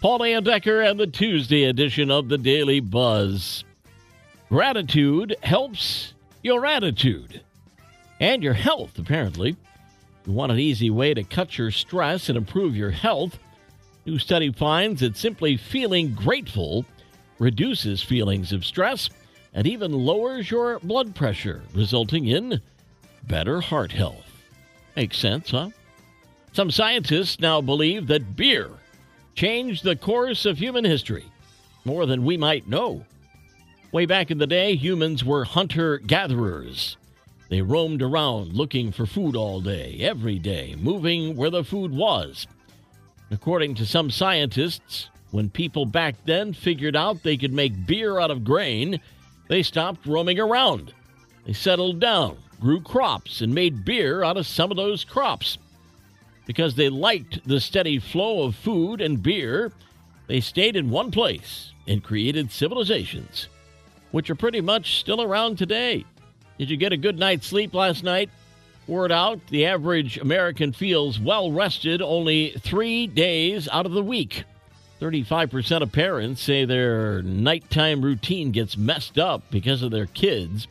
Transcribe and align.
Paul 0.00 0.18
Decker 0.42 0.80
and 0.80 1.00
the 1.00 1.08
Tuesday 1.08 1.64
edition 1.64 2.08
of 2.08 2.28
the 2.28 2.38
Daily 2.38 2.78
Buzz. 2.78 3.64
Gratitude 4.48 5.34
helps 5.42 6.14
your 6.40 6.64
attitude 6.64 7.40
and 8.20 8.40
your 8.40 8.52
health, 8.52 8.96
apparently. 8.96 9.56
You 10.24 10.32
want 10.32 10.52
an 10.52 10.60
easy 10.60 10.88
way 10.88 11.14
to 11.14 11.24
cut 11.24 11.58
your 11.58 11.72
stress 11.72 12.28
and 12.28 12.38
improve 12.38 12.76
your 12.76 12.92
health? 12.92 13.40
New 14.06 14.20
study 14.20 14.52
finds 14.52 15.00
that 15.00 15.16
simply 15.16 15.56
feeling 15.56 16.14
grateful 16.14 16.84
reduces 17.40 18.00
feelings 18.00 18.52
of 18.52 18.64
stress 18.64 19.10
and 19.52 19.66
even 19.66 19.90
lowers 19.92 20.48
your 20.48 20.78
blood 20.78 21.12
pressure, 21.12 21.62
resulting 21.74 22.26
in 22.26 22.60
better 23.24 23.60
heart 23.60 23.90
health. 23.90 24.30
Makes 24.94 25.18
sense, 25.18 25.50
huh? 25.50 25.70
Some 26.52 26.70
scientists 26.70 27.40
now 27.40 27.60
believe 27.60 28.06
that 28.06 28.36
beer 28.36 28.70
changed 29.38 29.84
the 29.84 29.94
course 29.94 30.44
of 30.44 30.58
human 30.58 30.84
history 30.84 31.24
more 31.84 32.06
than 32.06 32.24
we 32.24 32.36
might 32.36 32.66
know. 32.66 33.04
Way 33.92 34.04
back 34.04 34.32
in 34.32 34.38
the 34.38 34.48
day, 34.48 34.74
humans 34.74 35.24
were 35.24 35.44
hunter 35.44 35.98
gatherers. 35.98 36.96
They 37.48 37.62
roamed 37.62 38.02
around 38.02 38.54
looking 38.54 38.90
for 38.90 39.06
food 39.06 39.36
all 39.36 39.60
day, 39.60 39.98
every 40.00 40.40
day, 40.40 40.74
moving 40.76 41.36
where 41.36 41.50
the 41.50 41.62
food 41.62 41.92
was. 41.92 42.48
According 43.30 43.76
to 43.76 43.86
some 43.86 44.10
scientists, 44.10 45.08
when 45.30 45.50
people 45.50 45.86
back 45.86 46.16
then 46.24 46.52
figured 46.52 46.96
out 46.96 47.22
they 47.22 47.36
could 47.36 47.52
make 47.52 47.86
beer 47.86 48.18
out 48.18 48.32
of 48.32 48.42
grain, 48.42 49.00
they 49.46 49.62
stopped 49.62 50.04
roaming 50.04 50.40
around. 50.40 50.92
They 51.46 51.52
settled 51.52 52.00
down, 52.00 52.38
grew 52.60 52.80
crops, 52.80 53.40
and 53.40 53.54
made 53.54 53.84
beer 53.84 54.24
out 54.24 54.36
of 54.36 54.48
some 54.48 54.72
of 54.72 54.76
those 54.76 55.04
crops. 55.04 55.58
Because 56.48 56.74
they 56.74 56.88
liked 56.88 57.46
the 57.46 57.60
steady 57.60 57.98
flow 57.98 58.44
of 58.44 58.56
food 58.56 59.02
and 59.02 59.22
beer, 59.22 59.70
they 60.28 60.40
stayed 60.40 60.76
in 60.76 60.88
one 60.88 61.10
place 61.10 61.74
and 61.86 62.02
created 62.02 62.50
civilizations, 62.50 63.48
which 64.12 64.30
are 64.30 64.34
pretty 64.34 64.62
much 64.62 64.98
still 64.98 65.20
around 65.20 65.58
today. 65.58 66.06
Did 66.58 66.70
you 66.70 66.78
get 66.78 66.94
a 66.94 66.96
good 66.96 67.18
night's 67.18 67.46
sleep 67.46 67.74
last 67.74 68.02
night? 68.02 68.30
Word 68.86 69.12
out, 69.12 69.46
the 69.48 69.66
average 69.66 70.16
American 70.16 70.72
feels 70.72 71.20
well 71.20 71.52
rested 71.52 72.00
only 72.00 72.54
three 72.60 73.06
days 73.06 73.68
out 73.68 73.84
of 73.84 73.92
the 73.92 74.02
week. 74.02 74.44
35% 75.02 75.82
of 75.82 75.92
parents 75.92 76.40
say 76.40 76.64
their 76.64 77.20
nighttime 77.24 78.00
routine 78.00 78.52
gets 78.52 78.78
messed 78.78 79.18
up 79.18 79.42
because 79.50 79.82
of 79.82 79.90
their 79.90 80.06
kids, 80.06 80.66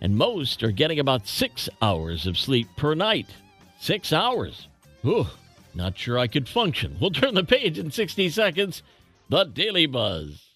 and 0.00 0.16
most 0.16 0.62
are 0.62 0.70
getting 0.70 1.00
about 1.00 1.26
six 1.26 1.68
hours 1.82 2.28
of 2.28 2.38
sleep 2.38 2.68
per 2.76 2.94
night. 2.94 3.26
Six 3.80 4.12
hours. 4.12 4.68
Ooh, 5.04 5.26
not 5.74 5.96
sure 5.96 6.18
I 6.18 6.26
could 6.26 6.48
function. 6.48 6.96
We'll 7.00 7.10
turn 7.10 7.34
the 7.34 7.44
page 7.44 7.78
in 7.78 7.90
60 7.90 8.28
seconds. 8.30 8.82
The 9.28 9.44
Daily 9.44 9.86
Buzz. 9.86 10.50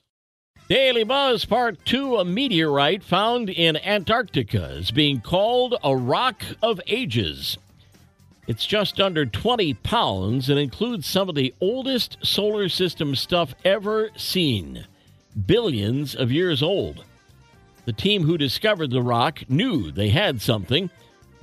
Daily 0.69 1.05
Buzz 1.05 1.45
Part 1.45 1.84
2 1.84 2.17
A 2.17 2.25
meteorite 2.25 3.05
found 3.05 3.48
in 3.48 3.77
Antarctica 3.77 4.70
is 4.70 4.91
being 4.91 5.20
called 5.20 5.77
a 5.83 5.97
rock 5.97 6.42
of 6.62 6.81
ages. 6.87 7.59
It's 8.47 8.67
just 8.67 9.00
under 9.00 9.25
20 9.25 9.75
pounds 9.75 10.50
and 10.50 10.59
includes 10.59 11.06
some 11.06 11.28
of 11.28 11.34
the 11.34 11.55
oldest 11.61 12.19
solar 12.22 12.69
system 12.69 13.15
stuff 13.15 13.55
ever 13.65 14.11
seen, 14.17 14.87
billions 15.47 16.15
of 16.15 16.31
years 16.31 16.62
old. 16.62 17.05
The 17.87 17.92
team 17.92 18.25
who 18.25 18.37
discovered 18.37 18.91
the 18.91 19.03
rock 19.03 19.48
knew 19.48 19.91
they 19.91 20.09
had 20.09 20.42
something. 20.42 20.91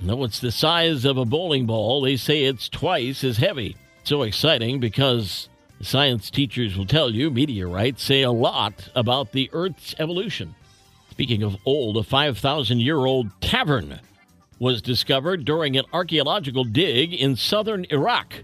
Though 0.02 0.24
it's 0.24 0.40
the 0.40 0.52
size 0.52 1.06
of 1.06 1.18
a 1.18 1.26
bowling 1.26 1.66
ball, 1.68 2.02
they 2.02 2.18
say 2.18 2.44
it's 2.44 2.68
twice 2.70 3.24
as 3.24 3.38
heavy. 3.38 3.76
So 4.04 4.24
exciting 4.24 4.80
because 4.80 5.50
Science 5.84 6.30
teachers 6.30 6.78
will 6.78 6.86
tell 6.86 7.10
you 7.10 7.32
meteorites 7.32 8.04
say 8.04 8.22
a 8.22 8.32
lot 8.32 8.90
about 8.94 9.32
the 9.32 9.50
Earth's 9.52 9.96
evolution. 9.98 10.54
Speaking 11.10 11.42
of 11.42 11.58
old, 11.66 11.98
a 11.98 12.04
5,000 12.04 12.80
year 12.80 12.98
old 12.98 13.30
tavern 13.42 14.00
was 14.60 14.82
discovered 14.82 15.44
during 15.44 15.76
an 15.76 15.86
archaeological 15.92 16.64
dig 16.64 17.14
in 17.14 17.36
southern 17.36 17.86
Iraq, 17.90 18.44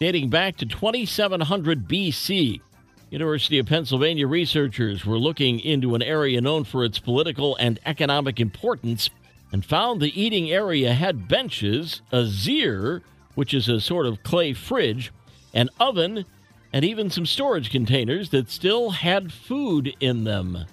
dating 0.00 0.30
back 0.30 0.56
to 0.56 0.66
2700 0.66 1.86
BC. 1.86 2.62
University 3.10 3.58
of 3.58 3.66
Pennsylvania 3.66 4.26
researchers 4.26 5.04
were 5.04 5.18
looking 5.18 5.60
into 5.60 5.94
an 5.94 6.02
area 6.02 6.40
known 6.40 6.64
for 6.64 6.84
its 6.84 6.98
political 6.98 7.54
and 7.56 7.78
economic 7.84 8.40
importance 8.40 9.10
and 9.52 9.64
found 9.64 10.00
the 10.00 10.20
eating 10.20 10.50
area 10.50 10.92
had 10.92 11.28
benches, 11.28 12.02
a 12.12 12.24
zeer, 12.24 13.02
which 13.34 13.54
is 13.54 13.68
a 13.68 13.80
sort 13.80 14.06
of 14.06 14.22
clay 14.22 14.52
fridge, 14.52 15.12
an 15.54 15.70
oven, 15.80 16.24
and 16.72 16.84
even 16.84 17.10
some 17.10 17.26
storage 17.26 17.70
containers 17.70 18.30
that 18.30 18.50
still 18.50 18.90
had 18.90 19.32
food 19.32 19.94
in 20.00 20.24
them. 20.24 20.66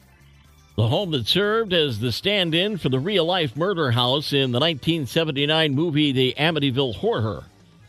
The 0.75 0.88
home 0.88 1.12
that 1.12 1.25
served 1.25 1.72
as 1.72 2.00
the 2.00 2.12
stand 2.12 2.53
in 2.53 2.78
for 2.78 2.90
the 2.90 3.00
real 3.00 3.24
life 3.24 3.56
murder 3.56 3.91
house 3.91 4.34
in 4.34 4.52
the 4.52 4.59
1979 4.59 5.74
movie 5.74 6.12
The 6.12 6.36
Amityville 6.38 6.96
Horror 6.96 7.46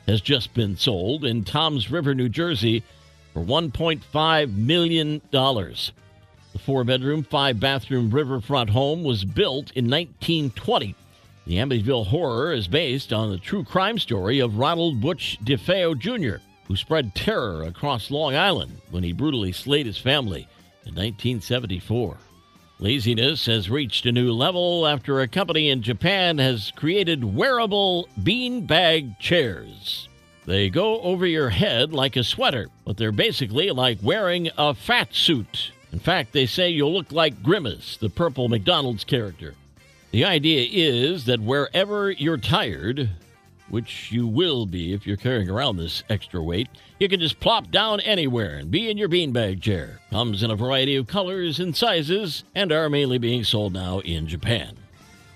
has 0.07 0.21
just 0.21 0.55
been 0.55 0.77
sold 0.77 1.25
in 1.25 1.43
Toms 1.43 1.91
River, 1.91 2.15
New 2.15 2.29
Jersey 2.29 2.85
for 3.35 3.43
$1.5 3.43 4.57
million. 4.57 5.21
The 6.57 6.63
four 6.63 6.85
bedroom, 6.85 7.23
five 7.23 7.61
bathroom 7.61 8.09
riverfront 8.11 8.71
home 8.71 9.05
was 9.05 9.27
built 9.27 9.73
in 9.73 9.91
1920. 9.91 10.95
The 11.47 11.57
Amityville 11.57 12.07
Horror 12.07 12.55
is 12.55 12.67
based 12.67 13.13
on 13.13 13.31
the 13.31 13.37
true 13.37 13.63
crime 13.63 13.99
story 13.99 14.41
of 14.41 14.57
Ronald 14.57 15.03
Butch 15.03 15.39
DeFeo 15.45 15.99
Jr 15.99 16.39
who 16.67 16.77
spread 16.77 17.15
terror 17.15 17.63
across 17.63 18.11
Long 18.11 18.35
Island 18.35 18.81
when 18.91 19.03
he 19.03 19.13
brutally 19.13 19.53
slayed 19.53 19.85
his 19.85 19.99
family 19.99 20.49
in 20.87 20.95
1974. 20.95 22.17
Laziness 22.79 23.45
has 23.45 23.69
reached 23.69 24.07
a 24.07 24.13
new 24.13 24.33
level 24.33 24.87
after 24.87 25.21
a 25.21 25.29
company 25.29 25.69
in 25.69 25.83
Japan 25.83 26.39
has 26.39 26.73
created 26.75 27.23
wearable 27.23 28.09
beanbag 28.21 29.19
chairs. 29.19 30.09
They 30.47 30.71
go 30.71 31.01
over 31.03 31.27
your 31.27 31.51
head 31.51 31.93
like 31.93 32.17
a 32.17 32.25
sweater, 32.25 32.69
but 32.87 32.97
they're 32.97 33.13
basically 33.13 33.71
like 33.71 33.99
wearing 34.03 34.49
a 34.57 34.75
fat 34.75 35.15
suit. 35.15 35.73
In 35.93 35.99
fact, 35.99 36.33
they 36.33 36.47
say 36.47 36.71
you'll 36.71 36.93
look 36.93 37.13
like 37.13 37.43
Grimace, 37.43 37.97
the 37.97 38.11
purple 38.11 38.49
McDonald's 38.49 39.05
character. 39.05 39.55
The 40.11 40.25
idea 40.25 40.67
is 40.71 41.25
that 41.27 41.41
wherever 41.41 42.11
you're 42.11 42.39
tired, 42.39 43.11
which 43.69 44.13
you 44.13 44.27
will 44.27 44.67
be 44.67 44.93
if 44.93 45.07
you're 45.07 45.17
carrying 45.17 45.51
around 45.51 45.77
this 45.77 46.03
extra 46.09 46.43
weight, 46.43 46.69
you 46.99 47.09
can 47.09 47.21
just 47.21 47.41
plop 47.41 47.71
down 47.71 48.01
anywhere 48.01 48.57
and 48.57 48.71
be 48.71 48.89
in 48.89 48.97
your 48.97 49.09
beanbag 49.09 49.61
chair. 49.61 50.01
Comes 50.11 50.43
in 50.43 50.51
a 50.51 50.57
variety 50.57 50.97
of 50.97 51.07
colors 51.07 51.59
and 51.61 51.77
sizes 51.77 52.45
and 52.55 52.73
are 52.73 52.89
mainly 52.89 53.19
being 53.19 53.45
sold 53.45 53.73
now 53.73 53.99
in 54.01 54.27
Japan. 54.27 54.77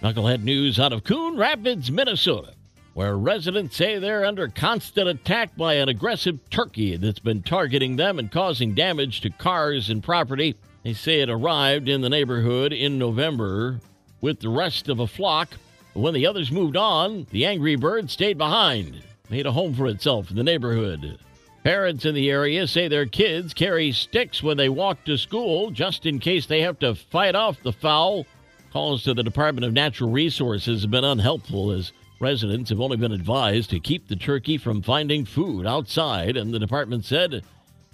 Knucklehead 0.03 0.43
news 0.43 0.78
out 0.78 0.93
of 0.93 1.05
Coon 1.05 1.37
Rapids, 1.37 1.91
Minnesota, 1.91 2.55
where 2.94 3.16
residents 3.16 3.76
say 3.76 3.98
they're 3.98 4.24
under 4.24 4.48
constant 4.48 5.08
attack 5.08 5.56
by 5.56 5.74
an 5.74 5.88
aggressive 5.88 6.38
turkey 6.50 6.96
that's 6.96 7.20
been 7.20 7.42
targeting 7.42 7.96
them 7.96 8.18
and 8.18 8.32
causing 8.32 8.74
damage 8.74 9.20
to 9.20 9.30
cars 9.30 9.88
and 9.90 10.02
property. 10.02 10.56
They 10.82 10.92
say 10.92 11.20
it 11.20 11.30
arrived 11.30 11.88
in 11.88 12.00
the 12.00 12.08
neighborhood 12.08 12.72
in 12.72 12.98
November 12.98 13.80
with 14.20 14.40
the 14.40 14.48
rest 14.48 14.88
of 14.88 14.98
a 14.98 15.06
flock 15.06 15.50
But 15.94 16.00
when 16.00 16.14
the 16.14 16.26
others 16.26 16.52
moved 16.52 16.76
on, 16.76 17.26
the 17.30 17.46
angry 17.46 17.76
bird 17.76 18.10
stayed 18.10 18.38
behind, 18.38 19.02
made 19.28 19.46
a 19.46 19.52
home 19.52 19.74
for 19.74 19.86
itself 19.86 20.30
in 20.30 20.36
the 20.36 20.44
neighborhood. 20.44 21.18
Parents 21.64 22.04
in 22.04 22.14
the 22.14 22.30
area 22.30 22.66
say 22.66 22.88
their 22.88 23.06
kids 23.06 23.52
carry 23.52 23.92
sticks 23.92 24.42
when 24.42 24.56
they 24.56 24.68
walk 24.68 25.04
to 25.04 25.18
school 25.18 25.70
just 25.70 26.06
in 26.06 26.18
case 26.18 26.46
they 26.46 26.62
have 26.62 26.78
to 26.78 26.94
fight 26.94 27.34
off 27.34 27.62
the 27.62 27.72
fowl. 27.72 28.26
Calls 28.72 29.02
to 29.02 29.14
the 29.14 29.22
Department 29.22 29.64
of 29.64 29.72
Natural 29.72 30.10
Resources 30.10 30.82
have 30.82 30.90
been 30.90 31.04
unhelpful 31.04 31.72
as 31.72 31.92
residents 32.20 32.70
have 32.70 32.81
only 32.81 32.98
been 32.98 33.12
advised 33.12 33.70
to 33.70 33.81
keep 33.81 34.06
the 34.06 34.16
turkey 34.16 34.58
from 34.58 34.82
finding 34.82 35.25
food 35.25 35.66
outside, 35.66 36.36
and 36.36 36.53
the 36.53 36.58
department 36.58 37.04
said 37.04 37.42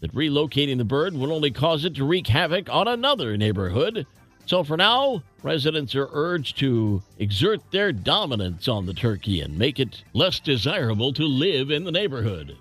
that 0.00 0.14
relocating 0.14 0.76
the 0.76 0.84
bird 0.84 1.14
will 1.14 1.32
only 1.32 1.50
cause 1.50 1.84
it 1.84 1.94
to 1.94 2.04
wreak 2.04 2.26
havoc 2.26 2.68
on 2.68 2.88
another 2.88 3.36
neighborhood. 3.36 4.06
So 4.44 4.62
for 4.62 4.76
now, 4.76 5.22
residents 5.42 5.94
are 5.94 6.08
urged 6.12 6.58
to 6.58 7.02
exert 7.18 7.60
their 7.70 7.92
dominance 7.92 8.68
on 8.68 8.84
the 8.84 8.94
turkey 8.94 9.40
and 9.40 9.56
make 9.56 9.80
it 9.80 10.02
less 10.12 10.40
desirable 10.40 11.12
to 11.14 11.24
live 11.24 11.70
in 11.70 11.84
the 11.84 11.92
neighborhood. 11.92 12.56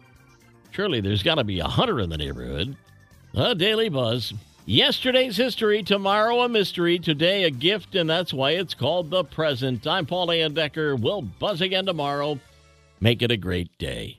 Surely 0.71 1.01
there's 1.01 1.23
got 1.23 1.35
to 1.35 1.44
be 1.44 1.59
a 1.59 1.67
hunter 1.67 2.00
in 2.00 2.09
the 2.09 2.17
neighborhood. 2.17 2.75
A 3.33 3.53
Daily 3.53 3.89
Buzz. 3.89 4.33
Yesterday's 4.67 5.38
history, 5.38 5.83
tomorrow 5.83 6.41
a 6.41 6.50
mystery, 6.50 6.97
today 6.97 7.44
a 7.44 7.51
gift, 7.51 7.94
and 7.94 8.09
that's 8.09 8.33
why 8.33 8.51
it's 8.51 8.73
called 8.73 9.12
the 9.12 9.23
present. 9.23 9.85
I'm 9.85 10.07
Paul 10.07 10.31
Decker. 10.56 10.95
We'll 10.95 11.21
buzz 11.21 11.62
again 11.62 11.85
tomorrow. 11.85 12.39
Make 13.00 13.21
it 13.21 13.29
a 13.29 13.38
great 13.38 13.77
day. 13.77 14.17